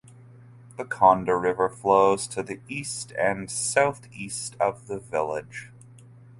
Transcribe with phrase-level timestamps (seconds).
[0.77, 5.69] The Konda River flows to the east and southeast of the village.